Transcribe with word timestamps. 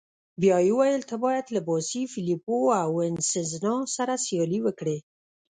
بیا 0.41 0.57
يې 0.65 0.71
وویل: 0.75 1.01
ته 1.09 1.15
باید 1.25 1.45
له 1.55 1.61
باسي، 1.67 2.01
فلیپو 2.13 2.57
او 2.81 2.87
وینسزنا 2.97 3.75
سره 3.95 4.13
سیالي 4.25 4.59
وکړې. 4.63 4.97